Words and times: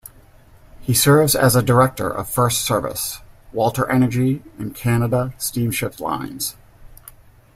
He 0.81 0.95
serves 0.95 1.35
as 1.35 1.55
a 1.55 1.61
Director 1.61 2.09
of 2.09 2.27
FirstService, 2.27 3.21
Walter 3.53 3.87
Energy 3.87 4.41
and 4.57 4.73
Canada 4.73 5.35
Steamship 5.37 5.99
Lines. 5.99 6.55